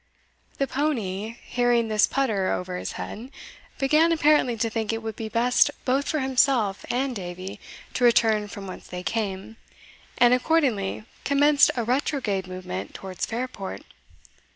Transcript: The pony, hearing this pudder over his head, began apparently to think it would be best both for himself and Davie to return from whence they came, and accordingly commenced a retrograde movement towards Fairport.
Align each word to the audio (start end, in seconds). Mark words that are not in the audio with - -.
The 0.57 0.65
pony, 0.65 1.35
hearing 1.43 1.87
this 1.87 2.07
pudder 2.07 2.51
over 2.51 2.75
his 2.77 2.93
head, 2.93 3.29
began 3.77 4.11
apparently 4.11 4.57
to 4.57 4.67
think 4.67 4.91
it 4.91 5.03
would 5.03 5.15
be 5.15 5.29
best 5.29 5.69
both 5.85 6.07
for 6.09 6.21
himself 6.21 6.83
and 6.89 7.15
Davie 7.15 7.59
to 7.93 8.03
return 8.03 8.47
from 8.47 8.65
whence 8.65 8.87
they 8.87 9.03
came, 9.03 9.57
and 10.17 10.33
accordingly 10.33 11.03
commenced 11.23 11.69
a 11.75 11.83
retrograde 11.83 12.47
movement 12.47 12.95
towards 12.95 13.27
Fairport. 13.27 13.83